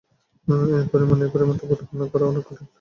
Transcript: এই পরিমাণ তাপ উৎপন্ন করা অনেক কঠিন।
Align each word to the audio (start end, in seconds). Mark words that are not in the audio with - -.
এই 0.73 0.85
পরিমাণ 0.91 1.17
তাপ 1.59 1.71
উৎপন্ন 1.73 2.01
করা 2.11 2.25
অনেক 2.25 2.43
কঠিন। 2.47 2.67